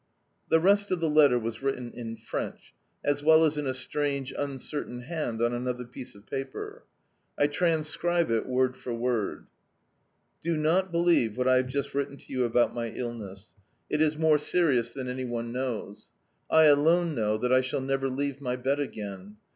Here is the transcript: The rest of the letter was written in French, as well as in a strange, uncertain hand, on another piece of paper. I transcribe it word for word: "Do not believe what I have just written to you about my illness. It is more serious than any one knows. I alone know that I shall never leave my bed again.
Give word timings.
The 0.49 0.59
rest 0.59 0.89
of 0.89 0.99
the 0.99 1.11
letter 1.11 1.37
was 1.37 1.61
written 1.61 1.91
in 1.91 2.17
French, 2.17 2.73
as 3.05 3.21
well 3.21 3.43
as 3.43 3.59
in 3.59 3.67
a 3.67 3.73
strange, 3.75 4.33
uncertain 4.35 5.01
hand, 5.01 5.43
on 5.43 5.53
another 5.53 5.85
piece 5.85 6.15
of 6.15 6.25
paper. 6.25 6.85
I 7.37 7.45
transcribe 7.45 8.31
it 8.31 8.47
word 8.47 8.75
for 8.75 8.95
word: 8.95 9.45
"Do 10.41 10.57
not 10.57 10.91
believe 10.91 11.37
what 11.37 11.47
I 11.47 11.57
have 11.57 11.67
just 11.67 11.93
written 11.93 12.17
to 12.17 12.33
you 12.33 12.45
about 12.45 12.73
my 12.73 12.87
illness. 12.89 13.53
It 13.91 14.01
is 14.01 14.17
more 14.17 14.39
serious 14.39 14.89
than 14.89 15.07
any 15.07 15.23
one 15.25 15.51
knows. 15.51 16.09
I 16.49 16.63
alone 16.63 17.13
know 17.13 17.37
that 17.37 17.53
I 17.53 17.61
shall 17.61 17.81
never 17.81 18.09
leave 18.09 18.41
my 18.41 18.55
bed 18.55 18.79
again. 18.79 19.37